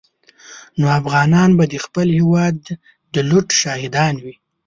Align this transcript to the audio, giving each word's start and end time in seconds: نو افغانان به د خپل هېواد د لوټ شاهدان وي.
نو 0.79 0.85
افغانان 0.99 1.49
به 1.57 1.65
د 1.73 1.75
خپل 1.85 2.07
هېواد 2.19 2.57
د 3.13 3.15
لوټ 3.29 3.47
شاهدان 3.61 4.13
وي. 4.23 4.35